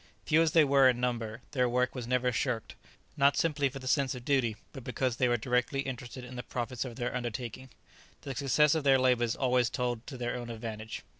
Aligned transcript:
Few 0.25 0.41
as 0.41 0.53
they 0.53 0.63
were 0.63 0.89
in 0.89 0.99
number, 0.99 1.43
their 1.51 1.69
work 1.69 1.93
was 1.93 2.07
never 2.07 2.31
shirked, 2.31 2.73
not 3.17 3.37
simply 3.37 3.69
from 3.69 3.81
the 3.81 3.87
sense 3.87 4.15
of 4.15 4.25
duty, 4.25 4.55
but 4.73 4.83
because 4.83 5.17
they 5.17 5.27
were 5.27 5.37
directly 5.37 5.81
interested 5.81 6.23
in 6.23 6.35
the 6.35 6.41
profits 6.41 6.83
of 6.83 6.95
their 6.95 7.15
undertaking; 7.15 7.69
the 8.21 8.33
success 8.33 8.73
of 8.73 8.83
their 8.83 8.97
labours 8.97 9.35
always 9.35 9.69
told 9.69 10.07
to 10.07 10.17
their 10.17 10.35
own 10.35 10.49
advantage. 10.49 11.03